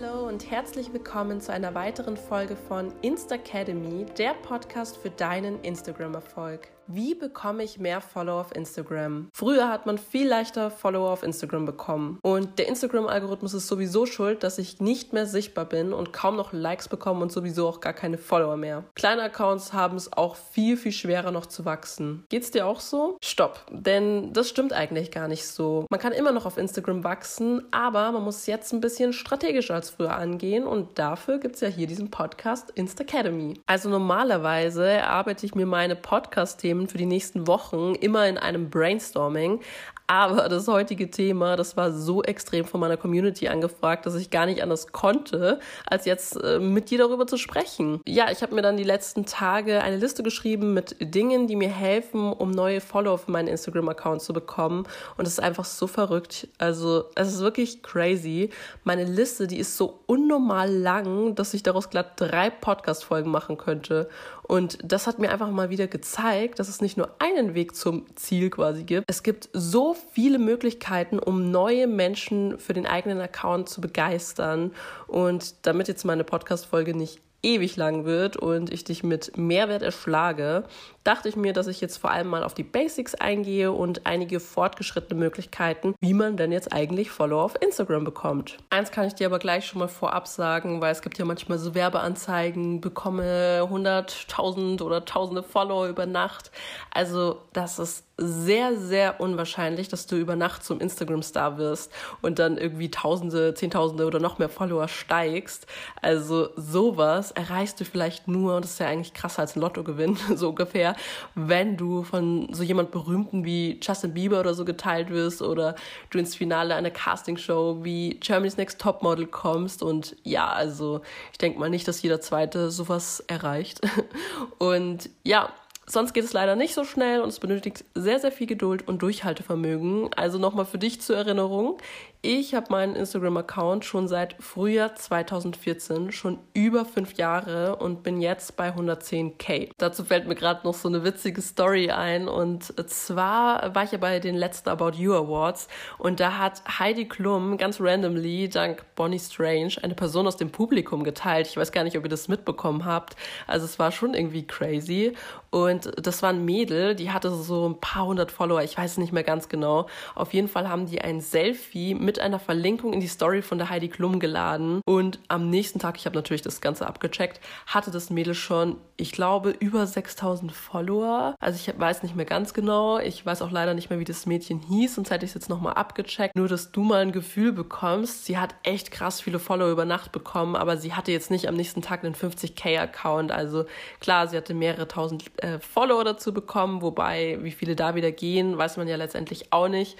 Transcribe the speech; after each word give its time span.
Hallo 0.00 0.26
und 0.28 0.50
herzlich 0.50 0.92
willkommen 0.92 1.40
zu 1.40 1.52
einer 1.52 1.74
weiteren 1.74 2.16
Folge 2.16 2.56
von 2.56 2.92
Instacademy, 3.02 4.06
der 4.16 4.34
Podcast 4.34 4.96
für 4.96 5.10
deinen 5.10 5.60
Instagram-Erfolg. 5.62 6.68
Wie 6.92 7.14
bekomme 7.14 7.62
ich 7.62 7.78
mehr 7.78 8.00
Follower 8.00 8.40
auf 8.40 8.52
Instagram? 8.52 9.28
Früher 9.32 9.68
hat 9.68 9.86
man 9.86 9.96
viel 9.96 10.26
leichter 10.26 10.72
Follower 10.72 11.10
auf 11.10 11.22
Instagram 11.22 11.64
bekommen. 11.64 12.18
Und 12.22 12.58
der 12.58 12.66
Instagram-Algorithmus 12.66 13.54
ist 13.54 13.68
sowieso 13.68 14.06
schuld, 14.06 14.42
dass 14.42 14.58
ich 14.58 14.80
nicht 14.80 15.12
mehr 15.12 15.26
sichtbar 15.26 15.66
bin 15.66 15.92
und 15.92 16.12
kaum 16.12 16.34
noch 16.34 16.52
Likes 16.52 16.88
bekomme 16.88 17.22
und 17.22 17.30
sowieso 17.30 17.68
auch 17.68 17.80
gar 17.80 17.92
keine 17.92 18.18
Follower 18.18 18.56
mehr. 18.56 18.82
Kleine 18.96 19.22
Accounts 19.22 19.72
haben 19.72 19.96
es 19.96 20.12
auch 20.12 20.34
viel, 20.34 20.76
viel 20.76 20.90
schwerer 20.90 21.30
noch 21.30 21.46
zu 21.46 21.64
wachsen. 21.64 22.24
Geht's 22.28 22.50
dir 22.50 22.66
auch 22.66 22.80
so? 22.80 23.16
Stopp, 23.22 23.60
denn 23.70 24.32
das 24.32 24.48
stimmt 24.48 24.72
eigentlich 24.72 25.12
gar 25.12 25.28
nicht 25.28 25.46
so. 25.46 25.86
Man 25.90 26.00
kann 26.00 26.12
immer 26.12 26.32
noch 26.32 26.44
auf 26.44 26.58
Instagram 26.58 27.04
wachsen, 27.04 27.62
aber 27.70 28.10
man 28.10 28.24
muss 28.24 28.46
jetzt 28.46 28.72
ein 28.72 28.80
bisschen 28.80 29.12
strategischer 29.12 29.74
als 29.74 29.90
früher 29.90 30.16
angehen 30.16 30.66
und 30.66 30.98
dafür 30.98 31.38
gibt 31.38 31.54
es 31.54 31.60
ja 31.60 31.68
hier 31.68 31.86
diesen 31.86 32.10
Podcast 32.10 32.70
Instacademy. 32.70 33.60
Also 33.66 33.88
normalerweise 33.88 34.88
erarbeite 34.88 35.46
ich 35.46 35.54
mir 35.54 35.66
meine 35.66 35.94
Podcast-Themen 35.94 36.79
Themen 36.80 36.88
für 36.88 36.98
die 36.98 37.06
nächsten 37.06 37.46
Wochen 37.46 37.94
immer 37.94 38.26
in 38.26 38.38
einem 38.38 38.70
Brainstorming. 38.70 39.60
Aber 40.06 40.48
das 40.48 40.66
heutige 40.66 41.08
Thema, 41.08 41.54
das 41.54 41.76
war 41.76 41.92
so 41.92 42.24
extrem 42.24 42.64
von 42.64 42.80
meiner 42.80 42.96
Community 42.96 43.46
angefragt, 43.46 44.06
dass 44.06 44.16
ich 44.16 44.30
gar 44.30 44.44
nicht 44.44 44.60
anders 44.60 44.90
konnte, 44.90 45.60
als 45.86 46.04
jetzt 46.04 46.34
äh, 46.42 46.58
mit 46.58 46.90
dir 46.90 46.98
darüber 46.98 47.28
zu 47.28 47.36
sprechen. 47.36 48.00
Ja, 48.08 48.28
ich 48.32 48.42
habe 48.42 48.56
mir 48.56 48.62
dann 48.62 48.76
die 48.76 48.82
letzten 48.82 49.24
Tage 49.24 49.80
eine 49.82 49.98
Liste 49.98 50.24
geschrieben 50.24 50.74
mit 50.74 50.96
Dingen, 50.98 51.46
die 51.46 51.54
mir 51.54 51.68
helfen, 51.68 52.32
um 52.32 52.50
neue 52.50 52.80
Follower 52.80 53.18
für 53.18 53.30
meinen 53.30 53.46
Instagram-Account 53.46 54.20
zu 54.20 54.32
bekommen. 54.32 54.84
Und 55.16 55.28
es 55.28 55.34
ist 55.34 55.40
einfach 55.40 55.64
so 55.64 55.86
verrückt. 55.86 56.48
Also, 56.58 57.04
es 57.14 57.28
ist 57.28 57.40
wirklich 57.40 57.84
crazy. 57.84 58.50
Meine 58.82 59.04
Liste, 59.04 59.46
die 59.46 59.58
ist 59.58 59.76
so 59.76 60.00
unnormal 60.06 60.72
lang, 60.72 61.36
dass 61.36 61.54
ich 61.54 61.62
daraus 61.62 61.88
glatt 61.88 62.14
drei 62.16 62.50
Podcast-Folgen 62.50 63.30
machen 63.30 63.58
könnte. 63.58 64.08
Und 64.50 64.78
das 64.82 65.06
hat 65.06 65.20
mir 65.20 65.30
einfach 65.30 65.48
mal 65.52 65.70
wieder 65.70 65.86
gezeigt, 65.86 66.58
dass 66.58 66.68
es 66.68 66.80
nicht 66.80 66.96
nur 66.96 67.14
einen 67.20 67.54
Weg 67.54 67.76
zum 67.76 68.04
Ziel 68.16 68.50
quasi 68.50 68.82
gibt. 68.82 69.04
Es 69.08 69.22
gibt 69.22 69.48
so 69.52 69.94
viele 69.94 70.40
Möglichkeiten, 70.40 71.20
um 71.20 71.52
neue 71.52 71.86
Menschen 71.86 72.58
für 72.58 72.72
den 72.72 72.84
eigenen 72.84 73.20
Account 73.20 73.68
zu 73.68 73.80
begeistern. 73.80 74.72
Und 75.06 75.54
damit 75.68 75.86
jetzt 75.86 76.04
meine 76.04 76.24
Podcast-Folge 76.24 76.96
nicht 76.96 77.20
ewig 77.44 77.76
lang 77.76 78.04
wird 78.04 78.36
und 78.36 78.72
ich 78.72 78.82
dich 78.82 79.04
mit 79.04 79.36
Mehrwert 79.36 79.82
erschlage, 79.82 80.64
dachte 81.04 81.28
ich 81.28 81.36
mir, 81.36 81.52
dass 81.52 81.66
ich 81.66 81.80
jetzt 81.80 81.96
vor 81.96 82.10
allem 82.10 82.28
mal 82.28 82.44
auf 82.44 82.54
die 82.54 82.62
Basics 82.62 83.14
eingehe 83.14 83.72
und 83.72 84.06
einige 84.06 84.40
fortgeschrittene 84.40 85.18
Möglichkeiten, 85.18 85.94
wie 86.00 86.14
man 86.14 86.36
denn 86.36 86.52
jetzt 86.52 86.72
eigentlich 86.72 87.10
Follower 87.10 87.42
auf 87.42 87.60
Instagram 87.60 88.04
bekommt. 88.04 88.58
Eins 88.70 88.90
kann 88.90 89.06
ich 89.06 89.14
dir 89.14 89.26
aber 89.26 89.38
gleich 89.38 89.66
schon 89.66 89.78
mal 89.78 89.88
vorab 89.88 90.28
sagen, 90.28 90.80
weil 90.80 90.92
es 90.92 91.02
gibt 91.02 91.18
ja 91.18 91.24
manchmal 91.24 91.58
so 91.58 91.74
Werbeanzeigen, 91.74 92.80
bekomme 92.80 93.60
100.000 93.62 94.82
oder 94.82 95.04
tausende 95.04 95.42
Follower 95.42 95.86
über 95.88 96.06
Nacht. 96.06 96.50
Also 96.92 97.40
das 97.52 97.78
ist 97.78 98.04
sehr, 98.20 98.76
sehr 98.76 99.18
unwahrscheinlich, 99.20 99.88
dass 99.88 100.06
du 100.06 100.16
über 100.16 100.36
Nacht 100.36 100.62
zum 100.62 100.78
Instagram-Star 100.80 101.56
wirst 101.56 101.90
und 102.20 102.38
dann 102.38 102.58
irgendwie 102.58 102.90
Tausende, 102.90 103.54
Zehntausende 103.54 104.04
oder 104.04 104.20
noch 104.20 104.38
mehr 104.38 104.50
Follower 104.50 104.88
steigst. 104.88 105.66
Also 106.02 106.50
sowas 106.56 107.30
erreichst 107.30 107.80
du 107.80 107.84
vielleicht 107.86 108.28
nur, 108.28 108.56
und 108.56 108.64
das 108.64 108.72
ist 108.72 108.80
ja 108.80 108.88
eigentlich 108.88 109.14
krasser 109.14 109.40
als 109.40 109.56
ein 109.56 109.60
Lottogewinn, 109.60 110.18
so 110.34 110.50
ungefähr, 110.50 110.89
wenn 111.34 111.76
du 111.76 112.02
von 112.02 112.52
so 112.52 112.62
jemand 112.62 112.90
Berühmten 112.90 113.44
wie 113.44 113.78
Justin 113.82 114.14
Bieber 114.14 114.40
oder 114.40 114.54
so 114.54 114.64
geteilt 114.64 115.10
wirst 115.10 115.42
oder 115.42 115.74
du 116.10 116.18
ins 116.18 116.34
Finale 116.34 116.74
einer 116.74 116.90
Castingshow 116.90 117.80
wie 117.82 118.18
Germany's 118.20 118.56
Next 118.56 118.80
Topmodel 118.80 119.26
kommst. 119.26 119.82
Und 119.82 120.16
ja, 120.22 120.48
also 120.48 121.00
ich 121.32 121.38
denke 121.38 121.58
mal 121.58 121.70
nicht, 121.70 121.86
dass 121.88 122.02
jeder 122.02 122.20
Zweite 122.20 122.70
sowas 122.70 123.24
erreicht. 123.26 123.80
Und 124.58 125.10
ja, 125.24 125.52
Sonst 125.90 126.12
geht 126.12 126.22
es 126.22 126.32
leider 126.32 126.54
nicht 126.54 126.72
so 126.72 126.84
schnell 126.84 127.20
und 127.20 127.30
es 127.30 127.40
benötigt 127.40 127.84
sehr, 127.96 128.20
sehr 128.20 128.30
viel 128.30 128.46
Geduld 128.46 128.86
und 128.86 129.02
Durchhaltevermögen. 129.02 130.10
Also 130.14 130.38
nochmal 130.38 130.64
für 130.64 130.78
dich 130.78 131.00
zur 131.00 131.16
Erinnerung. 131.16 131.78
Ich 132.22 132.54
habe 132.54 132.66
meinen 132.68 132.96
Instagram-Account 132.96 133.86
schon 133.86 134.06
seit 134.06 134.36
Frühjahr 134.42 134.94
2014, 134.94 136.12
schon 136.12 136.38
über 136.52 136.84
fünf 136.84 137.14
Jahre 137.14 137.76
und 137.76 138.02
bin 138.02 138.20
jetzt 138.20 138.58
bei 138.58 138.74
110k. 138.74 139.70
Dazu 139.78 140.04
fällt 140.04 140.28
mir 140.28 140.34
gerade 140.34 140.66
noch 140.66 140.74
so 140.74 140.88
eine 140.88 141.02
witzige 141.02 141.40
Story 141.40 141.90
ein 141.90 142.28
und 142.28 142.74
zwar 142.90 143.74
war 143.74 143.84
ich 143.84 143.92
ja 143.92 143.96
bei 143.96 144.18
den 144.18 144.34
letzten 144.34 144.68
About 144.68 144.98
You 144.98 145.14
Awards 145.14 145.68
und 145.96 146.20
da 146.20 146.36
hat 146.36 146.62
Heidi 146.78 147.08
Klum 147.08 147.56
ganz 147.56 147.80
randomly 147.80 148.50
dank 148.50 148.84
Bonnie 148.96 149.18
Strange 149.18 149.76
eine 149.80 149.94
Person 149.94 150.26
aus 150.26 150.36
dem 150.36 150.52
Publikum 150.52 151.04
geteilt. 151.04 151.46
Ich 151.46 151.56
weiß 151.56 151.72
gar 151.72 151.84
nicht, 151.84 151.96
ob 151.96 152.04
ihr 152.04 152.10
das 152.10 152.28
mitbekommen 152.28 152.84
habt. 152.84 153.16
Also 153.46 153.64
es 153.64 153.78
war 153.78 153.92
schon 153.92 154.12
irgendwie 154.12 154.46
crazy 154.46 155.14
und 155.48 155.90
das 155.96 156.22
war 156.22 156.28
ein 156.28 156.44
Mädel, 156.44 156.94
die 156.94 157.12
hatte 157.12 157.30
so 157.30 157.66
ein 157.66 157.80
paar 157.80 158.04
hundert 158.04 158.30
Follower, 158.30 158.62
ich 158.62 158.76
weiß 158.76 158.98
nicht 158.98 159.12
mehr 159.12 159.24
ganz 159.24 159.48
genau. 159.48 159.86
Auf 160.14 160.34
jeden 160.34 160.48
Fall 160.48 160.68
haben 160.68 160.84
die 160.84 161.00
ein 161.00 161.22
Selfie 161.22 161.94
mit 161.94 162.09
mit 162.10 162.18
einer 162.18 162.40
Verlinkung 162.40 162.92
in 162.92 162.98
die 162.98 163.06
Story 163.06 163.40
von 163.40 163.56
der 163.58 163.70
Heidi 163.70 163.88
Klum 163.88 164.18
geladen. 164.18 164.80
Und 164.84 165.20
am 165.28 165.48
nächsten 165.48 165.78
Tag, 165.78 165.96
ich 165.96 166.06
habe 166.06 166.16
natürlich 166.16 166.42
das 166.42 166.60
Ganze 166.60 166.88
abgecheckt, 166.88 167.38
hatte 167.66 167.92
das 167.92 168.10
Mädel 168.10 168.34
schon, 168.34 168.78
ich 168.96 169.12
glaube, 169.12 169.50
über 169.50 169.86
6000 169.86 170.50
Follower. 170.50 171.36
Also 171.38 171.56
ich 171.56 171.78
weiß 171.78 172.02
nicht 172.02 172.16
mehr 172.16 172.24
ganz 172.24 172.52
genau. 172.52 172.98
Ich 172.98 173.24
weiß 173.24 173.42
auch 173.42 173.52
leider 173.52 173.74
nicht 173.74 173.90
mehr, 173.90 174.00
wie 174.00 174.04
das 174.04 174.26
Mädchen 174.26 174.58
hieß, 174.58 174.96
sonst 174.96 175.12
hätte 175.12 175.24
ich 175.24 175.30
es 175.30 175.34
jetzt 175.34 175.48
nochmal 175.48 175.74
abgecheckt. 175.74 176.34
Nur, 176.34 176.48
dass 176.48 176.72
du 176.72 176.82
mal 176.82 177.00
ein 177.02 177.12
Gefühl 177.12 177.52
bekommst. 177.52 178.24
Sie 178.24 178.36
hat 178.36 178.56
echt 178.64 178.90
krass 178.90 179.20
viele 179.20 179.38
Follower 179.38 179.70
über 179.70 179.84
Nacht 179.84 180.10
bekommen, 180.10 180.56
aber 180.56 180.78
sie 180.78 180.94
hatte 180.94 181.12
jetzt 181.12 181.30
nicht 181.30 181.46
am 181.46 181.54
nächsten 181.54 181.80
Tag 181.80 182.02
einen 182.02 182.16
50k-Account. 182.16 183.30
Also 183.30 183.66
klar, 184.00 184.26
sie 184.26 184.36
hatte 184.36 184.52
mehrere 184.52 184.88
tausend 184.88 185.26
äh, 185.44 185.60
Follower 185.60 186.02
dazu 186.02 186.34
bekommen, 186.34 186.82
wobei, 186.82 187.38
wie 187.42 187.52
viele 187.52 187.76
da 187.76 187.94
wieder 187.94 188.10
gehen, 188.10 188.58
weiß 188.58 188.78
man 188.78 188.88
ja 188.88 188.96
letztendlich 188.96 189.52
auch 189.52 189.68
nicht. 189.68 189.96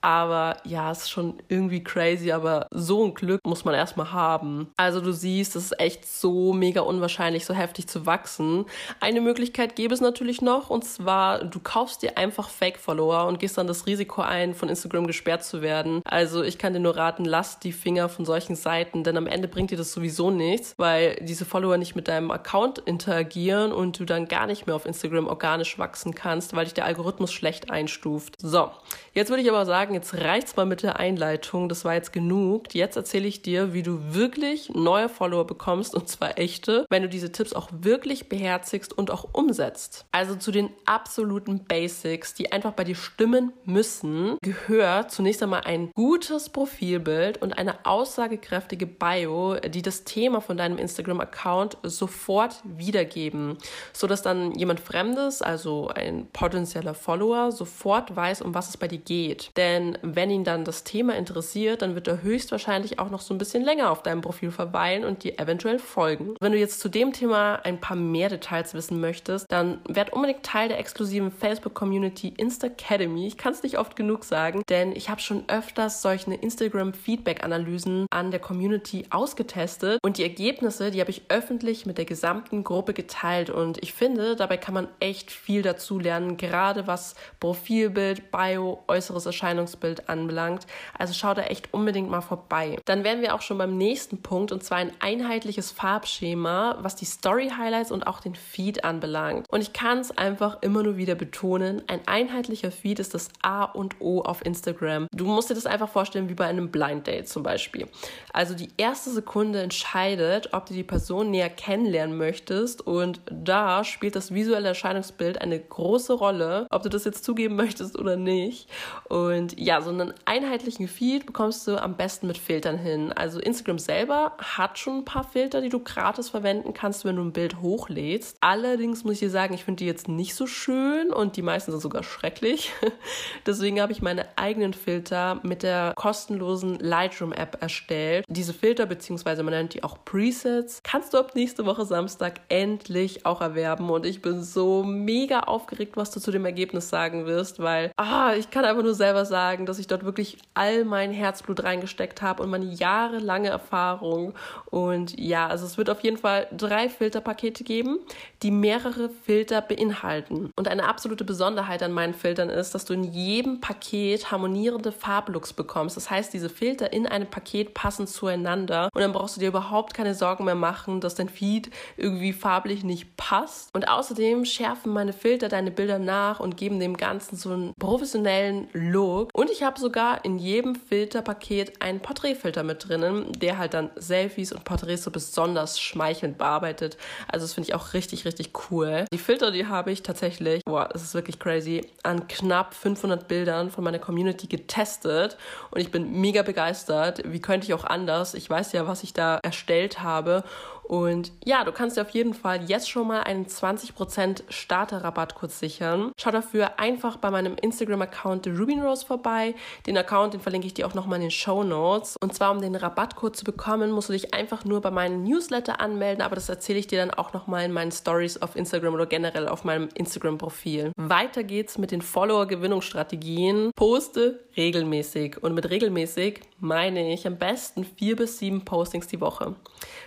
Aber 0.00 0.56
ja, 0.64 0.90
es 0.90 1.02
ist 1.02 1.10
schon 1.10 1.34
irgendwie 1.48 1.82
crazy, 1.82 2.32
aber 2.32 2.66
so 2.70 3.04
ein 3.04 3.14
Glück 3.14 3.40
muss 3.44 3.64
man 3.64 3.74
erstmal 3.74 4.12
haben. 4.12 4.68
Also 4.76 5.00
du 5.00 5.12
siehst, 5.12 5.56
es 5.56 5.66
ist 5.66 5.80
echt 5.80 6.06
so 6.06 6.52
mega 6.52 6.82
unwahrscheinlich, 6.82 7.44
so 7.44 7.54
heftig 7.54 7.88
zu 7.88 8.06
wachsen. 8.06 8.66
Eine 9.00 9.20
Möglichkeit 9.20 9.76
gäbe 9.76 9.94
es 9.94 10.00
natürlich 10.00 10.42
noch 10.42 10.70
und 10.70 10.84
zwar, 10.84 11.44
du 11.44 11.60
kaufst 11.60 12.02
dir 12.02 12.18
einfach 12.18 12.48
Fake-Follower 12.48 13.26
und 13.26 13.38
gehst 13.38 13.58
dann 13.58 13.66
das 13.66 13.86
Risiko 13.86 14.22
ein, 14.22 14.54
von 14.54 14.68
Instagram 14.68 15.06
gesperrt 15.06 15.44
zu 15.44 15.62
werden. 15.62 16.02
Also 16.04 16.42
ich 16.42 16.58
kann 16.58 16.72
dir 16.72 16.80
nur 16.80 16.96
raten, 16.96 17.24
lass 17.24 17.58
die 17.58 17.72
Finger 17.72 18.08
von 18.08 18.24
solchen 18.24 18.56
Seiten, 18.56 19.04
denn 19.04 19.16
am 19.16 19.26
Ende 19.26 19.48
bringt 19.48 19.70
dir 19.70 19.78
das 19.78 19.92
sowieso 19.92 20.30
nichts, 20.30 20.74
weil 20.76 21.16
diese 21.22 21.44
Follower 21.44 21.76
nicht 21.76 21.96
mit 21.96 22.08
deinem 22.08 22.30
Account 22.30 22.78
interagieren 22.78 23.72
und 23.72 23.98
du 23.98 24.04
dann 24.04 24.28
gar 24.28 24.46
nicht 24.46 24.66
mehr 24.66 24.76
auf 24.76 24.86
Instagram 24.86 25.26
organisch 25.26 25.78
wachsen 25.78 26.14
kannst, 26.14 26.54
weil 26.54 26.64
dich 26.64 26.74
der 26.74 26.84
Algorithmus 26.84 27.32
schlecht 27.32 27.70
einstuft. 27.70 28.34
So, 28.40 28.70
jetzt 29.14 29.30
würde 29.30 29.42
ich 29.42 29.48
aber 29.48 29.64
sagen, 29.64 29.85
jetzt 29.94 30.14
reicht's 30.14 30.56
mal 30.56 30.66
mit 30.66 30.82
der 30.82 30.98
Einleitung. 30.98 31.68
Das 31.68 31.84
war 31.84 31.94
jetzt 31.94 32.12
genug. 32.12 32.74
Jetzt 32.74 32.96
erzähle 32.96 33.26
ich 33.26 33.42
dir, 33.42 33.72
wie 33.72 33.82
du 33.82 34.14
wirklich 34.14 34.70
neue 34.74 35.08
Follower 35.08 35.46
bekommst 35.46 35.94
und 35.94 36.08
zwar 36.08 36.38
echte, 36.38 36.86
wenn 36.90 37.02
du 37.02 37.08
diese 37.08 37.32
Tipps 37.32 37.52
auch 37.52 37.68
wirklich 37.72 38.28
beherzigst 38.28 38.96
und 38.96 39.10
auch 39.10 39.28
umsetzt. 39.32 40.06
Also 40.12 40.34
zu 40.36 40.50
den 40.50 40.70
absoluten 40.84 41.64
Basics, 41.64 42.34
die 42.34 42.52
einfach 42.52 42.72
bei 42.72 42.84
dir 42.84 42.94
stimmen 42.94 43.52
müssen, 43.64 44.38
gehört 44.42 45.10
zunächst 45.10 45.42
einmal 45.42 45.62
ein 45.62 45.90
gutes 45.94 46.48
Profilbild 46.50 47.40
und 47.42 47.58
eine 47.58 47.84
aussagekräftige 47.86 48.86
Bio, 48.86 49.56
die 49.56 49.82
das 49.82 50.04
Thema 50.04 50.40
von 50.40 50.56
deinem 50.56 50.78
Instagram-Account 50.78 51.78
sofort 51.82 52.60
wiedergeben, 52.64 53.58
sodass 53.92 54.22
dann 54.22 54.52
jemand 54.52 54.80
Fremdes, 54.80 55.42
also 55.42 55.88
ein 55.88 56.28
potenzieller 56.32 56.94
Follower, 56.94 57.52
sofort 57.52 58.14
weiß, 58.14 58.42
um 58.42 58.54
was 58.54 58.68
es 58.68 58.76
bei 58.76 58.88
dir 58.88 58.98
geht. 58.98 59.50
Denn 59.56 59.75
denn 59.76 59.98
wenn 60.02 60.30
ihn 60.30 60.44
dann 60.44 60.64
das 60.64 60.84
Thema 60.84 61.14
interessiert, 61.16 61.82
dann 61.82 61.94
wird 61.94 62.08
er 62.08 62.22
höchstwahrscheinlich 62.22 62.98
auch 62.98 63.10
noch 63.10 63.20
so 63.20 63.34
ein 63.34 63.38
bisschen 63.38 63.62
länger 63.62 63.90
auf 63.90 64.02
deinem 64.02 64.22
Profil 64.22 64.50
verweilen 64.50 65.04
und 65.04 65.22
dir 65.22 65.38
eventuell 65.38 65.78
folgen. 65.78 66.34
Wenn 66.40 66.52
du 66.52 66.58
jetzt 66.58 66.80
zu 66.80 66.88
dem 66.88 67.12
Thema 67.12 67.56
ein 67.56 67.80
paar 67.80 67.96
mehr 67.96 68.28
Details 68.28 68.74
wissen 68.74 69.00
möchtest, 69.00 69.46
dann 69.50 69.80
werd 69.86 70.12
unbedingt 70.12 70.42
Teil 70.42 70.68
der 70.68 70.78
exklusiven 70.78 71.30
Facebook-Community 71.30 72.32
Instacademy. 72.36 73.26
Ich 73.26 73.36
kann 73.36 73.52
es 73.52 73.62
nicht 73.62 73.78
oft 73.78 73.96
genug 73.96 74.24
sagen, 74.24 74.62
denn 74.68 74.92
ich 74.92 75.10
habe 75.10 75.20
schon 75.20 75.44
öfters 75.48 76.02
solche 76.02 76.32
Instagram-Feedback-Analysen 76.32 78.06
an 78.10 78.30
der 78.30 78.40
Community 78.40 79.04
ausgetestet 79.10 79.98
und 80.02 80.16
die 80.16 80.22
Ergebnisse, 80.22 80.90
die 80.90 81.00
habe 81.00 81.10
ich 81.10 81.22
öffentlich 81.28 81.84
mit 81.84 81.98
der 81.98 82.06
gesamten 82.06 82.64
Gruppe 82.64 82.94
geteilt 82.94 83.50
und 83.50 83.82
ich 83.82 83.92
finde, 83.92 84.36
dabei 84.36 84.56
kann 84.56 84.74
man 84.74 84.88
echt 85.00 85.30
viel 85.30 85.62
dazu 85.62 85.98
lernen, 85.98 86.36
gerade 86.36 86.86
was 86.86 87.14
Profilbild, 87.40 88.30
Bio, 88.30 88.82
äußeres 88.88 89.26
Erscheinungsbild 89.26 89.65
Erscheinungsbild 89.66 90.08
anbelangt. 90.08 90.66
Also 90.98 91.12
schau 91.12 91.34
da 91.34 91.42
echt 91.42 91.72
unbedingt 91.74 92.08
mal 92.08 92.20
vorbei. 92.20 92.78
Dann 92.84 93.04
wären 93.04 93.20
wir 93.20 93.34
auch 93.34 93.42
schon 93.42 93.58
beim 93.58 93.76
nächsten 93.76 94.22
Punkt 94.22 94.52
und 94.52 94.62
zwar 94.62 94.78
ein 94.78 94.92
einheitliches 95.00 95.72
Farbschema, 95.72 96.78
was 96.80 96.96
die 96.96 97.04
Story 97.04 97.50
Highlights 97.56 97.90
und 97.90 98.06
auch 98.06 98.20
den 98.20 98.34
Feed 98.34 98.84
anbelangt. 98.84 99.46
Und 99.50 99.60
ich 99.60 99.72
kann 99.72 99.98
es 99.98 100.16
einfach 100.16 100.62
immer 100.62 100.82
nur 100.82 100.96
wieder 100.96 101.14
betonen, 101.14 101.82
ein 101.88 102.00
einheitlicher 102.06 102.70
Feed 102.70 102.98
ist 102.98 103.14
das 103.14 103.28
A 103.42 103.64
und 103.64 104.00
O 104.00 104.20
auf 104.22 104.44
Instagram. 104.44 105.08
Du 105.12 105.26
musst 105.26 105.50
dir 105.50 105.54
das 105.54 105.66
einfach 105.66 105.88
vorstellen 105.88 106.28
wie 106.28 106.34
bei 106.34 106.46
einem 106.46 106.70
Blind 106.70 107.06
Date 107.06 107.28
zum 107.28 107.42
Beispiel. 107.42 107.88
Also 108.32 108.54
die 108.54 108.68
erste 108.76 109.10
Sekunde 109.10 109.62
entscheidet, 109.62 110.52
ob 110.52 110.66
du 110.66 110.74
die 110.74 110.84
Person 110.84 111.30
näher 111.30 111.50
kennenlernen 111.50 112.16
möchtest 112.16 112.86
und 112.86 113.20
da 113.30 113.84
spielt 113.84 114.16
das 114.16 114.32
visuelle 114.32 114.68
Erscheinungsbild 114.68 115.40
eine 115.40 115.58
große 115.58 116.12
Rolle, 116.12 116.66
ob 116.70 116.82
du 116.82 116.88
das 116.88 117.04
jetzt 117.04 117.24
zugeben 117.24 117.56
möchtest 117.56 117.98
oder 117.98 118.16
nicht. 118.16 118.68
Und 119.08 119.55
ja, 119.58 119.80
so 119.80 119.90
einen 119.90 120.12
einheitlichen 120.26 120.86
Feed 120.86 121.26
bekommst 121.26 121.66
du 121.66 121.80
am 121.80 121.96
besten 121.96 122.26
mit 122.26 122.36
Filtern 122.36 122.76
hin. 122.76 123.12
Also 123.12 123.40
Instagram 123.40 123.78
selber 123.78 124.32
hat 124.38 124.78
schon 124.78 124.98
ein 124.98 125.04
paar 125.04 125.24
Filter, 125.24 125.60
die 125.60 125.70
du 125.70 125.80
gratis 125.80 126.28
verwenden 126.28 126.74
kannst, 126.74 127.04
wenn 127.04 127.16
du 127.16 127.22
ein 127.22 127.32
Bild 127.32 127.60
hochlädst. 127.60 128.36
Allerdings 128.40 129.04
muss 129.04 129.14
ich 129.14 129.20
dir 129.20 129.30
sagen, 129.30 129.54
ich 129.54 129.64
finde 129.64 129.78
die 129.78 129.86
jetzt 129.86 130.08
nicht 130.08 130.34
so 130.34 130.46
schön 130.46 131.10
und 131.12 131.36
die 131.36 131.42
meisten 131.42 131.70
sind 131.70 131.80
sogar 131.80 132.02
schrecklich. 132.02 132.72
Deswegen 133.46 133.80
habe 133.80 133.92
ich 133.92 134.02
meine 134.02 134.26
eigenen 134.36 134.74
Filter 134.74 135.40
mit 135.42 135.62
der 135.62 135.94
kostenlosen 135.96 136.78
Lightroom 136.78 137.32
App 137.32 137.58
erstellt. 137.60 138.24
Diese 138.28 138.52
Filter, 138.52 138.84
beziehungsweise 138.84 139.42
man 139.42 139.54
nennt 139.54 139.74
die 139.74 139.84
auch 139.84 140.04
Presets, 140.04 140.80
kannst 140.82 141.14
du 141.14 141.18
ab 141.18 141.34
nächste 141.34 141.64
Woche 141.64 141.86
Samstag 141.86 142.40
endlich 142.48 143.24
auch 143.24 143.40
erwerben. 143.40 143.88
Und 143.88 144.04
ich 144.04 144.20
bin 144.20 144.42
so 144.42 144.82
mega 144.82 145.40
aufgeregt, 145.40 145.96
was 145.96 146.10
du 146.10 146.20
zu 146.20 146.30
dem 146.30 146.44
Ergebnis 146.44 146.90
sagen 146.90 147.26
wirst, 147.26 147.58
weil 147.58 147.90
ah, 147.96 148.34
ich 148.34 148.50
kann 148.50 148.64
einfach 148.64 148.82
nur 148.82 148.94
selber 148.94 149.24
sagen, 149.24 149.45
dass 149.54 149.78
ich 149.78 149.86
dort 149.86 150.04
wirklich 150.04 150.38
all 150.54 150.84
mein 150.84 151.12
Herzblut 151.12 151.62
reingesteckt 151.62 152.22
habe 152.22 152.42
und 152.42 152.50
meine 152.50 152.64
jahrelange 152.64 153.48
Erfahrung. 153.48 154.34
Und 154.66 155.18
ja, 155.18 155.46
also 155.46 155.66
es 155.66 155.78
wird 155.78 155.90
auf 155.90 156.00
jeden 156.00 156.16
Fall 156.16 156.48
drei 156.56 156.88
Filterpakete 156.88 157.64
geben, 157.64 157.98
die 158.42 158.50
mehrere 158.50 159.08
Filter 159.08 159.60
beinhalten. 159.60 160.50
Und 160.56 160.68
eine 160.68 160.88
absolute 160.88 161.24
Besonderheit 161.24 161.82
an 161.82 161.92
meinen 161.92 162.14
Filtern 162.14 162.50
ist, 162.50 162.74
dass 162.74 162.84
du 162.84 162.94
in 162.94 163.04
jedem 163.04 163.60
Paket 163.60 164.30
harmonierende 164.30 164.92
Farblooks 164.92 165.52
bekommst. 165.52 165.96
Das 165.96 166.10
heißt, 166.10 166.32
diese 166.32 166.48
Filter 166.48 166.92
in 166.92 167.06
einem 167.06 167.28
Paket 167.28 167.74
passen 167.74 168.06
zueinander 168.06 168.90
und 168.92 169.00
dann 169.00 169.12
brauchst 169.12 169.36
du 169.36 169.40
dir 169.40 169.48
überhaupt 169.48 169.94
keine 169.94 170.14
Sorgen 170.14 170.44
mehr 170.44 170.54
machen, 170.54 171.00
dass 171.00 171.14
dein 171.14 171.28
Feed 171.28 171.70
irgendwie 171.96 172.32
farblich 172.32 172.84
nicht 172.84 173.16
passt. 173.16 173.74
Und 173.74 173.88
außerdem 173.88 174.44
schärfen 174.44 174.92
meine 174.92 175.12
Filter 175.12 175.48
deine 175.48 175.70
Bilder 175.70 175.98
nach 175.98 176.40
und 176.40 176.56
geben 176.56 176.80
dem 176.80 176.96
Ganzen 176.96 177.36
so 177.36 177.52
einen 177.52 177.74
professionellen 177.78 178.68
Look. 178.72 179.30
Und 179.36 179.50
ich 179.50 179.62
habe 179.62 179.78
sogar 179.78 180.24
in 180.24 180.38
jedem 180.38 180.74
Filterpaket 180.74 181.82
einen 181.82 182.00
Porträtfilter 182.00 182.62
mit 182.62 182.88
drinnen, 182.88 183.30
der 183.32 183.58
halt 183.58 183.74
dann 183.74 183.90
Selfies 183.94 184.50
und 184.50 184.64
Porträts 184.64 185.02
so 185.02 185.10
besonders 185.10 185.78
schmeichelnd 185.78 186.38
bearbeitet. 186.38 186.96
Also 187.28 187.44
das 187.44 187.52
finde 187.52 187.68
ich 187.68 187.74
auch 187.74 187.92
richtig, 187.92 188.24
richtig 188.24 188.52
cool. 188.70 189.04
Die 189.12 189.18
Filter, 189.18 189.50
die 189.50 189.66
habe 189.66 189.92
ich 189.92 190.02
tatsächlich, 190.02 190.62
boah, 190.64 190.88
das 190.90 191.02
ist 191.02 191.12
wirklich 191.12 191.38
crazy, 191.38 191.86
an 192.02 192.28
knapp 192.28 192.72
500 192.72 193.28
Bildern 193.28 193.70
von 193.70 193.84
meiner 193.84 193.98
Community 193.98 194.46
getestet 194.46 195.36
und 195.70 195.82
ich 195.82 195.90
bin 195.90 196.18
mega 196.18 196.40
begeistert. 196.40 197.20
Wie 197.26 197.42
könnte 197.42 197.66
ich 197.66 197.74
auch 197.74 197.84
anders? 197.84 198.32
Ich 198.32 198.48
weiß 198.48 198.72
ja, 198.72 198.86
was 198.88 199.02
ich 199.02 199.12
da 199.12 199.38
erstellt 199.42 200.00
habe 200.02 200.44
und 200.88 201.32
ja, 201.44 201.64
du 201.64 201.72
kannst 201.72 201.96
dir 201.96 202.02
auf 202.02 202.10
jeden 202.10 202.34
Fall 202.34 202.64
jetzt 202.68 202.88
schon 202.88 203.08
mal 203.08 203.22
einen 203.22 203.46
20% 203.46 204.42
Starterrabattcode 204.48 205.50
sichern. 205.50 206.12
Schau 206.18 206.30
dafür 206.30 206.78
einfach 206.78 207.16
bei 207.16 207.30
meinem 207.30 207.56
Instagram-Account 207.60 208.46
Rubinrose 208.46 209.06
vorbei. 209.06 209.54
Den 209.86 209.98
Account, 209.98 210.34
den 210.34 210.40
verlinke 210.40 210.66
ich 210.66 210.74
dir 210.74 210.86
auch 210.86 210.94
nochmal 210.94 211.16
in 211.16 211.22
den 211.22 211.30
Show 211.30 211.64
Notes. 211.64 212.16
Und 212.20 212.34
zwar, 212.34 212.52
um 212.52 212.60
den 212.60 212.76
Rabattcode 212.76 213.36
zu 213.36 213.44
bekommen, 213.44 213.90
musst 213.90 214.08
du 214.08 214.12
dich 214.12 214.34
einfach 214.34 214.64
nur 214.64 214.80
bei 214.80 214.90
meinem 214.90 215.24
Newsletter 215.24 215.80
anmelden, 215.80 216.22
aber 216.22 216.36
das 216.36 216.48
erzähle 216.48 216.78
ich 216.78 216.86
dir 216.86 216.98
dann 216.98 217.10
auch 217.10 217.32
nochmal 217.32 217.64
in 217.64 217.72
meinen 217.72 217.92
Stories 217.92 218.40
auf 218.40 218.56
Instagram 218.56 218.94
oder 218.94 219.06
generell 219.06 219.48
auf 219.48 219.64
meinem 219.64 219.88
Instagram-Profil. 219.94 220.92
Weiter 220.96 221.42
geht's 221.42 221.78
mit 221.78 221.90
den 221.90 222.02
Follower-Gewinnungsstrategien. 222.02 223.70
Poste 223.74 224.40
regelmäßig. 224.56 225.42
Und 225.42 225.54
mit 225.54 225.68
regelmäßig 225.70 226.40
meine 226.58 227.12
ich 227.12 227.26
am 227.26 227.36
besten 227.36 227.84
vier 227.84 228.16
bis 228.16 228.38
sieben 228.38 228.64
Postings 228.64 229.06
die 229.06 229.20
Woche. 229.20 229.54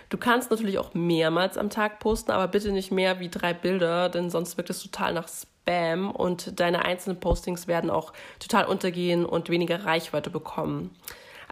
Du 0.08 0.18
kannst 0.18 0.50
natürlich 0.50 0.78
auch 0.78 0.94
mehrmals 0.94 1.56
am 1.56 1.70
Tag 1.70 2.00
posten, 2.00 2.32
aber 2.32 2.48
bitte 2.48 2.72
nicht 2.72 2.90
mehr 2.90 3.20
wie 3.20 3.28
drei 3.28 3.54
Bilder, 3.54 4.08
denn 4.08 4.30
sonst 4.30 4.56
wirkt 4.56 4.70
es 4.70 4.82
total 4.82 5.14
nach 5.14 5.28
Spam 5.28 6.10
und 6.10 6.58
deine 6.58 6.84
einzelnen 6.84 7.20
Postings 7.20 7.68
werden 7.68 7.90
auch 7.90 8.12
total 8.38 8.66
untergehen 8.66 9.24
und 9.24 9.48
weniger 9.48 9.84
Reichweite 9.84 10.30
bekommen. 10.30 10.90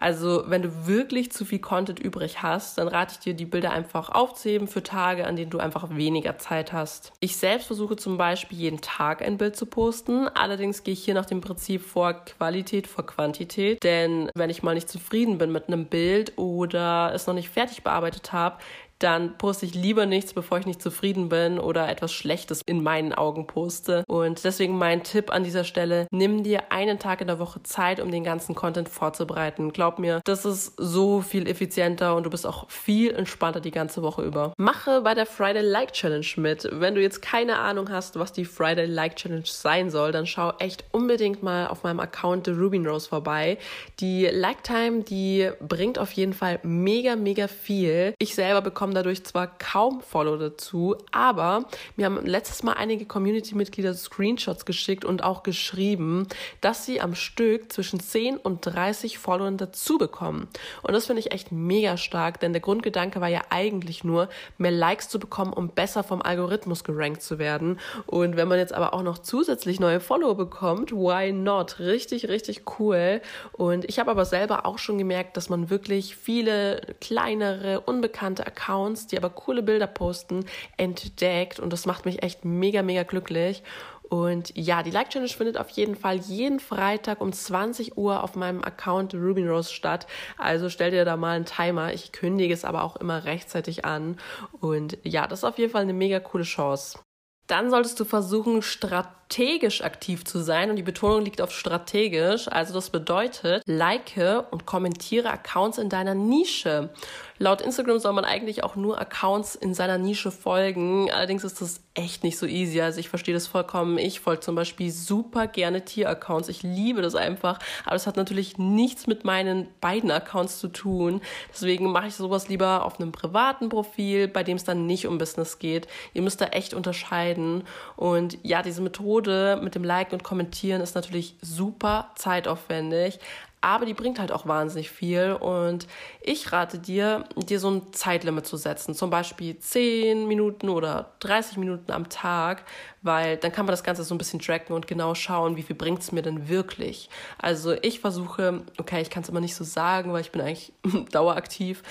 Also 0.00 0.45
wenn 0.47 0.62
du 0.62 0.87
wirklich 0.87 1.33
zu 1.33 1.45
viel 1.45 1.59
Content 1.59 2.00
übrig 2.00 2.43
hast, 2.43 2.79
dann 2.79 2.89
rate 2.89 3.15
ich 3.15 3.19
dir, 3.21 3.35
die 3.35 3.45
Bilder 3.45 3.73
einfach 3.73 4.11
aufzuheben 4.11 4.69
für 4.69 4.83
Tage, 4.83 5.27
an 5.27 5.37
denen 5.37 5.50
du 5.50 5.59
einfach 5.59 5.91
weniger 5.91 6.39
Zeit 6.39 6.73
hast. 6.73 7.12
Ich 7.21 7.37
selbst 7.37 7.67
versuche 7.67 7.97
zum 7.97 8.17
Beispiel 8.17 8.59
jeden 8.59 8.81
Tag 8.81 9.23
ein 9.23 9.39
Bild 9.39 9.56
zu 9.56 9.67
posten. 9.67 10.29
Allerdings 10.29 10.85
gehe 10.85 10.95
ich 10.95 11.05
hier 11.05 11.15
nach 11.15 11.27
dem 11.27 11.41
Prinzip 11.41 11.83
vor 11.83 12.12
Qualität 12.12 12.87
vor 12.87 13.06
Quantität. 13.06 13.83
Denn 13.83 14.31
wenn 14.35 14.50
ich 14.50 14.62
mal 14.62 14.75
nicht 14.75 14.89
zufrieden 14.89 15.39
bin 15.39 15.53
mit 15.53 15.69
einem 15.69 15.87
Bild 15.87 16.39
oder 16.39 17.12
es 17.15 17.27
noch 17.27 17.35
nicht 17.35 17.50
fertig 17.50 17.83
bearbeitet 17.83 18.33
habe, 18.33 18.59
dann 18.99 19.39
poste 19.39 19.67
ich 19.67 19.75
lieber 19.75 20.06
nichts, 20.06 20.35
bevor 20.35 20.59
ich 20.59 20.67
nicht 20.67 20.83
zufrieden 20.83 21.29
bin 21.29 21.59
oder 21.59 21.89
etwas 21.89 22.12
Schlechtes 22.12 22.62
in 22.67 22.83
meinen 22.83 23.12
Augen 23.12 23.47
poste. 23.47 24.05
Und 24.09 24.45
deswegen 24.45 24.77
mein 24.77 25.03
Tipp 25.03 25.31
an 25.33 25.45
dieser 25.45 25.65
Stelle, 25.65 26.06
nimm 26.11 26.43
dir 26.43 26.73
einen 26.73 26.99
Tag 26.99 27.21
in 27.21 27.27
der 27.27 27.39
Woche 27.39 27.62
Zeit, 27.62 28.00
um 28.00 28.11
den 28.11 28.25
ganzen 28.25 28.55
Content 28.55 28.89
vorzubereiten. 28.89 29.73
Glaub 29.73 29.99
mir, 29.99 30.21
das 30.25 30.45
ist 30.45 30.75
so 30.77 31.21
viel 31.21 31.49
effizienter 31.49 32.17
und 32.17 32.25
du 32.25 32.31
bist 32.31 32.47
auch 32.47 32.69
viel 32.71 33.15
entspannter 33.15 33.61
die 33.61 33.71
ganze 33.71 34.03
Woche 34.03 34.23
über. 34.23 34.53
Mache 34.59 35.03
bei 35.03 35.15
der 35.15 35.27
Friday 35.27 35.62
Like 35.62 35.93
Challenge 35.93 36.27
mit. 36.37 36.69
Wenn 36.73 36.95
du 36.95 37.00
jetzt 37.00 37.23
keine 37.23 37.59
Ahnung 37.59 37.91
hast, 37.91 38.19
was 38.19 38.33
die 38.33 38.45
Friday 38.45 38.87
Like 38.87 39.17
Challenge 39.17 39.47
sein 39.47 39.91
soll, 39.91 40.12
dann 40.12 40.27
schau 40.27 40.53
echt 40.59 40.85
unbedingt 40.93 41.43
mal 41.43 41.69
auf 41.69 41.85
meinem 41.85 42.00
Account 42.00 42.47
The 42.47 42.53
Rubin 42.53 42.87
Rose 42.87 43.09
vorbei. 43.09 43.59
Die 44.00 44.27
Like 44.27 44.65
Time, 44.65 45.03
die 45.03 45.50
bringt 45.61 45.99
auf 45.99 46.12
jeden 46.12 46.33
Fall 46.33 46.59
mega, 46.62 47.17
mega 47.17 47.49
viel. 47.49 48.15
Ich 48.19 48.35
selber 48.35 48.61
bekomme 48.61 48.88
bekommen 48.88 48.94
dadurch 48.94 49.25
zwar 49.25 49.46
kaum 49.58 50.00
Follow 50.00 50.37
dazu, 50.37 50.96
aber 51.12 51.67
mir 51.96 52.06
haben 52.06 52.25
letztes 52.25 52.62
Mal 52.62 52.73
einige 52.73 53.05
Community-Mitglieder 53.05 53.93
Screenshots 53.93 54.64
geschickt 54.64 55.05
und 55.05 55.23
auch 55.23 55.43
geschrieben, 55.43 56.26
dass 56.61 56.87
sie 56.87 57.00
am 57.00 57.14
Stück 57.14 57.70
zwischen 57.73 58.00
10 58.00 58.38
und 58.38 58.61
30 58.62 59.19
Followern 59.19 59.58
dazu 59.58 59.99
bekommen. 59.99 60.49
Und 60.82 60.94
das 60.94 61.06
finde 61.06 61.20
ich 61.20 61.32
echt 61.32 61.52
mega 61.52 61.96
stark, 61.96 62.40
denn 62.40 62.52
der 62.52 62.62
Grundgedanke 62.62 63.20
war 63.20 63.29
ja 63.29 63.43
eigentlich 63.50 64.05
nur, 64.05 64.29
mehr 64.56 64.70
Likes 64.70 65.08
zu 65.08 65.19
bekommen, 65.19 65.52
um 65.52 65.69
besser 65.69 66.02
vom 66.02 66.23
Algorithmus 66.23 66.85
gerankt 66.85 67.23
zu 67.23 67.38
werden. 67.38 67.79
Und 68.06 68.37
wenn 68.37 68.49
man 68.49 68.58
jetzt 68.58 68.73
aber 68.73 68.94
auch 68.94 69.02
noch 69.02 69.19
zusätzlich 69.19 69.81
neue 69.81 70.00
Follower 70.00 70.37
bekommt, 70.37 70.93
why 70.93 71.32
not? 71.32 71.79
Richtig, 71.79 72.29
richtig 72.29 72.62
cool. 72.79 73.20
Und 73.52 73.85
ich 73.85 73.99
habe 73.99 74.11
aber 74.11 74.25
selber 74.25 74.64
auch 74.64 74.79
schon 74.79 74.99
gemerkt, 74.99 75.37
dass 75.37 75.50
man 75.50 75.69
wirklich 75.69 76.17
viele 76.17 76.81
kleinere, 77.00 77.81
unbekannte 77.81 78.46
Accounts 78.46 78.78
Accounts, 78.79 79.07
die 79.07 79.17
aber 79.17 79.31
coole 79.31 79.62
Bilder 79.62 79.87
posten, 79.87 80.45
entdeckt 80.76 81.61
und 81.61 81.73
das 81.73 81.87
macht 81.87 82.05
mich 82.05 82.23
echt 82.23 82.45
mega, 82.45 82.83
mega 82.83 83.02
glücklich. 83.02 83.62
Und 84.09 84.57
ja, 84.57 84.83
die 84.83 84.91
Like 84.91 85.11
Challenge 85.11 85.31
findet 85.31 85.59
auf 85.59 85.69
jeden 85.71 85.95
Fall 85.95 86.17
jeden 86.17 86.61
Freitag 86.61 87.21
um 87.21 87.31
20 87.31 87.99
Uhr 87.99 88.23
auf 88.23 88.37
meinem 88.37 88.64
Account 88.64 89.12
Ruby 89.12 89.47
Rose 89.47 89.71
statt. 89.71 90.07
Also 90.38 90.71
stell 90.71 90.93
dir 90.93 91.05
da 91.05 91.19
mal 91.19 91.37
einen 91.37 91.45
Timer. 91.45 91.93
Ich 91.93 92.11
kündige 92.12 92.55
es 92.55 92.64
aber 92.64 92.85
auch 92.85 92.97
immer 92.97 93.25
rechtzeitig 93.25 93.85
an. 93.85 94.17
Und 94.61 94.97
ja, 95.02 95.26
das 95.26 95.41
ist 95.41 95.45
auf 95.45 95.59
jeden 95.59 95.73
Fall 95.73 95.83
eine 95.83 95.93
mega 95.93 96.21
coole 96.21 96.45
Chance. 96.45 97.00
Dann 97.49 97.71
solltest 97.71 97.99
du 97.99 98.05
versuchen, 98.05 98.61
strategisch 98.61 99.83
aktiv 99.83 100.25
zu 100.26 100.38
sein 100.38 100.69
und 100.69 100.76
die 100.76 100.83
Betonung 100.83 101.25
liegt 101.25 101.41
auf 101.41 101.50
strategisch. 101.50 102.47
Also 102.47 102.75
das 102.75 102.91
bedeutet, 102.91 103.62
like 103.67 104.14
und 104.50 104.67
kommentiere 104.67 105.31
Accounts 105.31 105.79
in 105.79 105.88
deiner 105.88 106.14
Nische. 106.14 106.91
Laut 107.40 107.61
Instagram 107.61 108.00
soll 108.00 108.12
man 108.12 108.25
eigentlich 108.25 108.64
auch 108.64 108.75
nur 108.75 109.00
Accounts 109.00 109.54
in 109.54 109.73
seiner 109.73 109.97
Nische 109.97 110.33
folgen. 110.33 111.09
Allerdings 111.12 111.45
ist 111.45 111.61
das 111.61 111.80
echt 111.95 112.25
nicht 112.25 112.37
so 112.37 112.47
easy. 112.47 112.80
Also 112.80 112.99
ich 112.99 113.09
verstehe 113.09 113.35
das 113.35 113.47
vollkommen. 113.47 113.97
Ich 113.97 114.18
folge 114.18 114.40
zum 114.40 114.57
Beispiel 114.57 114.90
super 114.90 115.47
gerne 115.47 115.85
Tier-Accounts. 115.85 116.49
Ich 116.49 116.64
liebe 116.64 117.00
das 117.00 117.14
einfach. 117.14 117.61
Aber 117.85 117.95
es 117.95 118.09
hat 118.09 118.16
natürlich 118.16 118.59
nichts 118.59 119.07
mit 119.07 119.25
meinen 119.25 119.68
beiden 119.80 120.11
Accounts 120.11 120.59
zu 120.59 120.66
tun. 120.66 121.21
Deswegen 121.52 121.92
mache 121.92 122.09
ich 122.09 122.14
sowas 122.14 122.49
lieber 122.49 122.85
auf 122.85 122.99
einem 122.99 123.12
privaten 123.12 123.68
Profil, 123.68 124.26
bei 124.26 124.42
dem 124.42 124.57
es 124.57 124.64
dann 124.64 124.87
nicht 124.87 125.07
um 125.07 125.18
Business 125.18 125.61
geht. 125.61 125.87
Ihr 126.14 126.23
müsst 126.23 126.40
da 126.40 126.47
echt 126.47 126.75
unterscheiden. 126.75 127.62
Und 127.95 128.37
ja, 128.42 128.62
diese 128.62 128.83
Methode 128.83 129.61
mit 129.62 129.76
dem 129.76 129.85
Liken 129.85 130.14
und 130.14 130.25
Kommentieren 130.25 130.80
ist 130.80 130.97
natürlich 130.97 131.37
super 131.40 132.11
zeitaufwendig 132.16 133.21
aber 133.61 133.87
die 133.87 133.95
bringt 133.95 134.18
halt 134.18 134.33
auch 134.33 134.47
wahnsinnig 134.47 134.90
viel. 134.90 135.33
Und 135.33 135.87
ich 136.28 136.52
rate 136.52 136.78
dir, 136.78 137.25
dir 137.37 137.58
so 137.58 137.70
ein 137.70 137.92
Zeitlimit 137.92 138.47
zu 138.47 138.58
setzen, 138.58 138.94
zum 138.94 139.08
Beispiel 139.08 139.58
10 139.58 140.28
Minuten 140.28 140.68
oder 140.68 141.12
30 141.20 141.56
Minuten 141.56 141.90
am 141.90 142.11
Tag, 142.11 142.64
weil 143.00 143.38
dann 143.38 143.50
kann 143.50 143.64
man 143.64 143.73
das 143.73 143.82
Ganze 143.82 144.04
so 144.04 144.14
ein 144.14 144.18
bisschen 144.18 144.38
tracken 144.38 144.75
und 144.75 144.87
genau 144.87 145.14
schauen, 145.14 145.56
wie 145.56 145.62
viel 145.62 145.75
bringt 145.75 146.00
es 146.00 146.12
mir 146.12 146.20
denn 146.20 146.49
wirklich. 146.49 147.08
Also 147.38 147.73
ich 147.73 148.00
versuche, 148.00 148.61
okay, 148.78 149.00
ich 149.00 149.08
kann 149.08 149.23
es 149.23 149.30
immer 149.30 149.40
nicht 149.40 149.54
so 149.54 149.64
sagen, 149.64 150.12
weil 150.12 150.20
ich 150.20 150.30
bin 150.30 150.42
eigentlich 150.42 150.73
daueraktiv, 151.12 151.82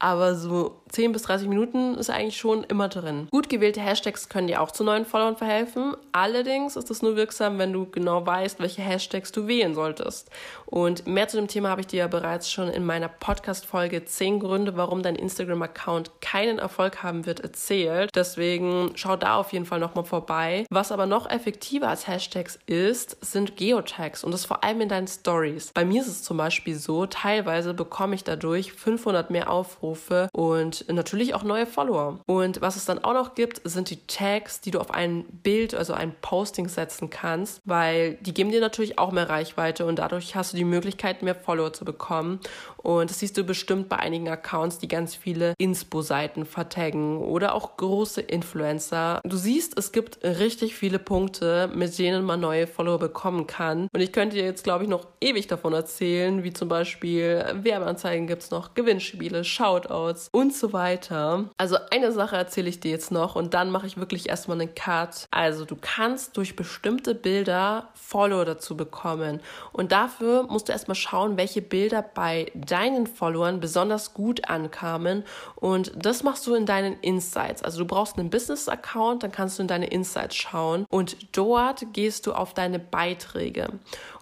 aber 0.00 0.34
so 0.34 0.80
10 0.90 1.12
bis 1.12 1.22
30 1.22 1.48
Minuten 1.48 1.94
ist 1.94 2.10
eigentlich 2.10 2.36
schon 2.36 2.64
immer 2.64 2.88
drin. 2.88 3.28
Gut 3.30 3.48
gewählte 3.48 3.80
Hashtags 3.80 4.28
können 4.28 4.48
dir 4.48 4.60
auch 4.60 4.70
zu 4.70 4.84
neuen 4.84 5.06
Followern 5.06 5.36
verhelfen. 5.36 5.96
Allerdings 6.12 6.76
ist 6.76 6.90
es 6.90 7.02
nur 7.02 7.16
wirksam, 7.16 7.58
wenn 7.58 7.72
du 7.72 7.86
genau 7.86 8.26
weißt, 8.26 8.60
welche 8.60 8.82
Hashtags 8.82 9.32
du 9.32 9.46
wählen 9.46 9.74
solltest. 9.74 10.30
Und 10.66 11.06
mehr 11.06 11.28
zu 11.28 11.36
dem 11.36 11.48
Thema 11.48 11.70
habe 11.70 11.80
ich 11.80 11.86
dir 11.86 12.00
ja 12.00 12.06
bereits 12.06 12.50
schon 12.50 12.68
in 12.68 12.84
meiner 12.84 13.08
Podcast-Folge 13.08 13.83
10 13.90 14.40
Gründe, 14.40 14.76
warum 14.76 15.02
dein 15.02 15.16
Instagram-Account 15.16 16.20
keinen 16.20 16.58
Erfolg 16.58 17.02
haben 17.02 17.26
wird, 17.26 17.40
erzählt. 17.40 18.10
Deswegen 18.14 18.92
schau 18.94 19.16
da 19.16 19.36
auf 19.36 19.52
jeden 19.52 19.66
Fall 19.66 19.80
nochmal 19.80 20.04
vorbei. 20.04 20.66
Was 20.70 20.92
aber 20.92 21.06
noch 21.06 21.28
effektiver 21.30 21.88
als 21.88 22.06
Hashtags 22.06 22.58
ist, 22.66 23.16
sind 23.24 23.56
Geotags 23.56 24.24
und 24.24 24.32
das 24.32 24.44
vor 24.44 24.64
allem 24.64 24.80
in 24.80 24.88
deinen 24.88 25.08
Stories. 25.08 25.70
Bei 25.74 25.84
mir 25.84 26.02
ist 26.02 26.08
es 26.08 26.22
zum 26.22 26.36
Beispiel 26.36 26.76
so, 26.76 27.06
teilweise 27.06 27.74
bekomme 27.74 28.14
ich 28.14 28.24
dadurch 28.24 28.72
500 28.72 29.30
mehr 29.30 29.50
Aufrufe 29.50 30.28
und 30.32 30.86
natürlich 30.92 31.34
auch 31.34 31.42
neue 31.42 31.66
Follower. 31.66 32.20
Und 32.26 32.60
was 32.60 32.76
es 32.76 32.84
dann 32.84 33.02
auch 33.04 33.14
noch 33.14 33.34
gibt, 33.34 33.60
sind 33.64 33.90
die 33.90 34.06
Tags, 34.06 34.60
die 34.60 34.70
du 34.70 34.80
auf 34.80 34.92
ein 34.92 35.24
Bild, 35.24 35.74
also 35.74 35.92
ein 35.92 36.14
Posting 36.20 36.68
setzen 36.68 37.10
kannst, 37.10 37.60
weil 37.64 38.14
die 38.20 38.34
geben 38.34 38.50
dir 38.50 38.60
natürlich 38.60 38.98
auch 38.98 39.12
mehr 39.12 39.28
Reichweite 39.28 39.86
und 39.86 39.98
dadurch 39.98 40.34
hast 40.34 40.52
du 40.52 40.56
die 40.56 40.64
Möglichkeit, 40.64 41.22
mehr 41.22 41.34
Follower 41.34 41.72
zu 41.72 41.84
bekommen. 41.84 42.40
Und 42.76 43.10
das 43.10 43.18
siehst 43.20 43.36
du 43.36 43.44
bestimmt 43.44 43.73
bei 43.82 43.96
einigen 43.96 44.28
Accounts, 44.28 44.78
die 44.78 44.88
ganz 44.88 45.14
viele 45.14 45.54
Inspo-Seiten 45.58 46.46
vertaggen 46.46 47.18
oder 47.18 47.54
auch 47.54 47.76
große 47.76 48.20
Influencer. 48.20 49.20
Du 49.24 49.36
siehst, 49.36 49.76
es 49.78 49.92
gibt 49.92 50.22
richtig 50.22 50.76
viele 50.76 50.98
Punkte, 50.98 51.70
mit 51.74 51.98
denen 51.98 52.24
man 52.24 52.40
neue 52.40 52.66
Follower 52.66 52.98
bekommen 52.98 53.46
kann. 53.46 53.88
Und 53.92 54.00
ich 54.00 54.12
könnte 54.12 54.36
dir 54.36 54.44
jetzt, 54.44 54.64
glaube 54.64 54.84
ich, 54.84 54.90
noch 54.90 55.06
ewig 55.20 55.46
davon 55.46 55.72
erzählen, 55.72 56.44
wie 56.44 56.52
zum 56.52 56.68
Beispiel 56.68 57.44
Werbeanzeigen 57.54 58.26
gibt 58.26 58.42
es 58.42 58.50
noch, 58.50 58.74
Gewinnspiele, 58.74 59.44
Shoutouts 59.44 60.28
und 60.32 60.54
so 60.54 60.72
weiter. 60.72 61.50
Also 61.58 61.76
eine 61.90 62.12
Sache 62.12 62.36
erzähle 62.36 62.68
ich 62.68 62.80
dir 62.80 62.92
jetzt 62.92 63.10
noch 63.10 63.34
und 63.34 63.54
dann 63.54 63.70
mache 63.70 63.86
ich 63.86 63.96
wirklich 63.96 64.28
erstmal 64.28 64.60
einen 64.60 64.74
Cut. 64.74 65.26
Also 65.30 65.64
du 65.64 65.76
kannst 65.80 66.36
durch 66.36 66.56
bestimmte 66.56 67.14
Bilder 67.14 67.88
Follower 67.94 68.44
dazu 68.44 68.76
bekommen. 68.76 69.40
Und 69.72 69.92
dafür 69.92 70.44
musst 70.44 70.68
du 70.68 70.72
erstmal 70.72 70.94
schauen, 70.94 71.36
welche 71.36 71.62
Bilder 71.62 72.02
bei 72.02 72.52
deinen 72.54 73.06
Followern 73.06 73.53
besonders 73.60 74.14
gut 74.14 74.48
ankamen. 74.48 75.24
Und 75.56 75.92
das 75.96 76.22
machst 76.22 76.46
du 76.46 76.54
in 76.54 76.66
deinen 76.66 76.98
Insights. 77.00 77.62
Also 77.62 77.78
du 77.78 77.84
brauchst 77.86 78.18
einen 78.18 78.30
Business-Account, 78.30 79.22
dann 79.22 79.32
kannst 79.32 79.58
du 79.58 79.62
in 79.62 79.68
deine 79.68 79.86
Insights 79.86 80.36
schauen. 80.36 80.86
Und 80.90 81.36
dort 81.36 81.92
gehst 81.92 82.26
du 82.26 82.32
auf 82.32 82.54
deine 82.54 82.78
Beiträge. 82.78 83.68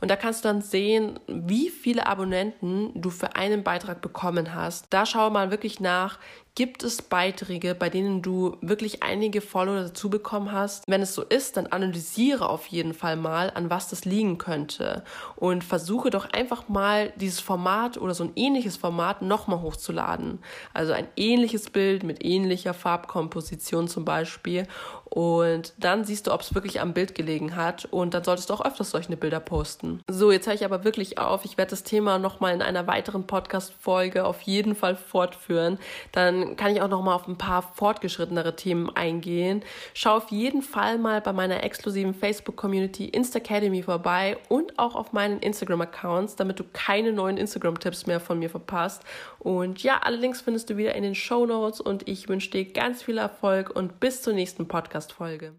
Und 0.02 0.10
da 0.10 0.16
kannst 0.16 0.44
du 0.44 0.48
dann 0.48 0.62
sehen, 0.62 1.20
wie 1.28 1.70
viele 1.70 2.08
Abonnenten 2.08 2.90
du 3.00 3.08
für 3.08 3.36
einen 3.36 3.62
Beitrag 3.62 4.02
bekommen 4.02 4.52
hast. 4.52 4.86
Da 4.90 5.06
schau 5.06 5.30
mal 5.30 5.52
wirklich 5.52 5.78
nach, 5.78 6.18
Gibt 6.54 6.82
es 6.82 7.00
Beiträge, 7.00 7.74
bei 7.74 7.88
denen 7.88 8.20
du 8.20 8.58
wirklich 8.60 9.02
einige 9.02 9.40
Follower 9.40 9.84
dazu 9.84 10.10
bekommen 10.10 10.52
hast? 10.52 10.84
Wenn 10.86 11.00
es 11.00 11.14
so 11.14 11.22
ist, 11.22 11.56
dann 11.56 11.68
analysiere 11.68 12.46
auf 12.46 12.66
jeden 12.66 12.92
Fall 12.92 13.16
mal, 13.16 13.50
an 13.54 13.70
was 13.70 13.88
das 13.88 14.04
liegen 14.04 14.36
könnte 14.36 15.02
und 15.36 15.64
versuche 15.64 16.10
doch 16.10 16.28
einfach 16.30 16.68
mal 16.68 17.10
dieses 17.16 17.40
Format 17.40 17.96
oder 17.96 18.12
so 18.12 18.24
ein 18.24 18.32
ähnliches 18.36 18.76
Format 18.76 19.22
nochmal 19.22 19.62
hochzuladen. 19.62 20.40
Also 20.74 20.92
ein 20.92 21.08
ähnliches 21.16 21.70
Bild 21.70 22.02
mit 22.02 22.22
ähnlicher 22.22 22.74
Farbkomposition 22.74 23.88
zum 23.88 24.04
Beispiel 24.04 24.66
und 25.14 25.74
dann 25.76 26.04
siehst 26.04 26.26
du, 26.26 26.32
ob 26.32 26.40
es 26.40 26.54
wirklich 26.54 26.80
am 26.80 26.94
Bild 26.94 27.14
gelegen 27.14 27.54
hat 27.54 27.84
und 27.84 28.14
dann 28.14 28.24
solltest 28.24 28.48
du 28.48 28.54
auch 28.54 28.64
öfters 28.64 28.92
solche 28.92 29.14
Bilder 29.14 29.40
posten. 29.40 30.00
So, 30.08 30.32
jetzt 30.32 30.46
höre 30.46 30.54
ich 30.54 30.64
aber 30.64 30.84
wirklich 30.84 31.18
auf. 31.18 31.44
Ich 31.44 31.58
werde 31.58 31.68
das 31.68 31.82
Thema 31.82 32.18
nochmal 32.18 32.54
in 32.54 32.62
einer 32.62 32.86
weiteren 32.86 33.26
Podcast-Folge 33.26 34.24
auf 34.24 34.40
jeden 34.40 34.74
Fall 34.74 34.96
fortführen. 34.96 35.78
Dann 36.12 36.56
kann 36.56 36.72
ich 36.72 36.80
auch 36.80 36.88
nochmal 36.88 37.14
auf 37.14 37.28
ein 37.28 37.36
paar 37.36 37.60
fortgeschrittenere 37.60 38.56
Themen 38.56 38.88
eingehen. 38.88 39.62
Schau 39.92 40.16
auf 40.16 40.30
jeden 40.30 40.62
Fall 40.62 40.96
mal 40.96 41.20
bei 41.20 41.34
meiner 41.34 41.62
exklusiven 41.62 42.14
Facebook-Community 42.14 43.04
Instacademy 43.04 43.82
vorbei 43.82 44.38
und 44.48 44.78
auch 44.78 44.94
auf 44.94 45.12
meinen 45.12 45.40
Instagram-Accounts, 45.40 46.36
damit 46.36 46.58
du 46.58 46.64
keine 46.72 47.12
neuen 47.12 47.36
Instagram-Tipps 47.36 48.06
mehr 48.06 48.18
von 48.18 48.38
mir 48.38 48.48
verpasst. 48.48 49.02
Und 49.38 49.82
ja, 49.82 50.00
alle 50.02 50.16
Links 50.16 50.40
findest 50.40 50.70
du 50.70 50.78
wieder 50.78 50.94
in 50.94 51.02
den 51.02 51.14
Show 51.14 51.44
Notes 51.44 51.82
und 51.82 52.08
ich 52.08 52.30
wünsche 52.30 52.50
dir 52.50 52.64
ganz 52.64 53.02
viel 53.02 53.18
Erfolg 53.18 53.68
und 53.68 54.00
bis 54.00 54.22
zur 54.22 54.32
nächsten 54.32 54.68
Podcast. 54.68 55.01
Podcast-Folge. 55.06 55.54